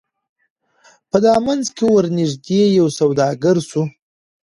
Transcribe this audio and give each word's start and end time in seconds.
په 1.09 1.17
دامنځ 1.25 1.63
کي 1.75 1.85
ورنیژدې 1.95 2.61
یو 2.79 2.87
سوداګر 2.99 3.57
سو 3.69 3.81